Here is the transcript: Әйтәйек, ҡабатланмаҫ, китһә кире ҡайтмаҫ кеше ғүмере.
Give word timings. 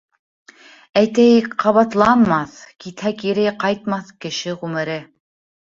Әйтәйек, 1.01 1.49
ҡабатланмаҫ, 1.63 2.57
китһә 2.87 3.15
кире 3.23 3.47
ҡайтмаҫ 3.65 4.11
кеше 4.27 4.57
ғүмере. 4.65 4.99